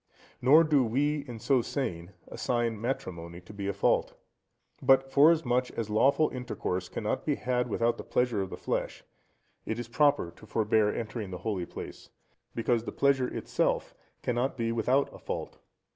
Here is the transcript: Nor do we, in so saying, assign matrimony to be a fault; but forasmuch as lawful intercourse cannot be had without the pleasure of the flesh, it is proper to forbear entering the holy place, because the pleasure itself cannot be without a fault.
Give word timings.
Nor 0.41 0.63
do 0.63 0.83
we, 0.83 1.19
in 1.27 1.37
so 1.37 1.61
saying, 1.61 2.09
assign 2.27 2.81
matrimony 2.81 3.39
to 3.41 3.53
be 3.53 3.67
a 3.67 3.71
fault; 3.73 4.15
but 4.81 5.11
forasmuch 5.11 5.69
as 5.77 5.91
lawful 5.91 6.29
intercourse 6.31 6.89
cannot 6.89 7.23
be 7.23 7.35
had 7.35 7.67
without 7.67 7.99
the 7.99 8.03
pleasure 8.03 8.41
of 8.41 8.49
the 8.49 8.57
flesh, 8.57 9.03
it 9.63 9.77
is 9.77 9.87
proper 9.87 10.31
to 10.31 10.47
forbear 10.47 10.91
entering 10.91 11.29
the 11.29 11.37
holy 11.45 11.67
place, 11.67 12.09
because 12.55 12.85
the 12.85 12.91
pleasure 12.91 13.27
itself 13.27 13.93
cannot 14.23 14.57
be 14.57 14.71
without 14.71 15.13
a 15.13 15.19
fault. 15.19 15.59